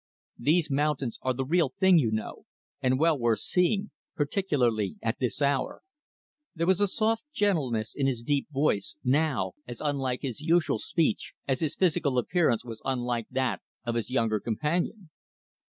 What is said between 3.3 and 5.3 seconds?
seeing particularly at